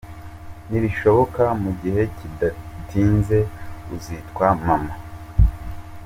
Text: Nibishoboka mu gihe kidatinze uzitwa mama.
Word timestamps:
Nibishoboka 0.69 1.43
mu 1.61 1.71
gihe 1.81 2.01
kidatinze 2.17 3.39
uzitwa 3.95 4.47
mama. 4.63 4.93